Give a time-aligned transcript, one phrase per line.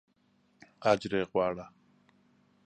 [0.91, 1.65] اجر یې غواړه.